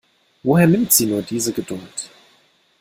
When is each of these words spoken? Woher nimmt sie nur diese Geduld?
Woher 0.41 0.65
nimmt 0.65 0.91
sie 0.91 1.05
nur 1.05 1.21
diese 1.21 1.53
Geduld? 1.53 2.09